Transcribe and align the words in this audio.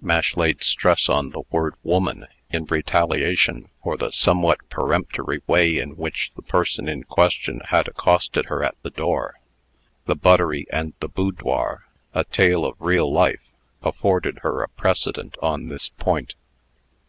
Mash 0.00 0.36
laid 0.36 0.64
stress 0.64 1.08
on 1.08 1.30
the 1.30 1.42
word 1.52 1.76
"woman," 1.84 2.26
in 2.50 2.64
retaliation 2.64 3.68
for 3.84 3.96
the 3.96 4.10
somewhat 4.10 4.68
peremptory 4.68 5.42
way 5.46 5.78
in 5.78 5.90
which 5.96 6.32
the 6.34 6.42
person 6.42 6.88
in 6.88 7.04
question 7.04 7.60
had 7.66 7.86
accosted 7.86 8.46
her 8.46 8.64
at 8.64 8.74
the 8.82 8.90
door. 8.90 9.38
The 10.06 10.16
"Buttery 10.16 10.66
and 10.72 10.94
the 10.98 11.08
Boudoir 11.08 11.86
a 12.14 12.24
Tale 12.24 12.64
of 12.64 12.74
Real 12.80 13.12
Life," 13.12 13.52
afforded 13.80 14.40
her 14.40 14.60
a 14.64 14.68
precedent 14.70 15.36
on 15.40 15.68
this 15.68 15.88
point. 15.88 16.34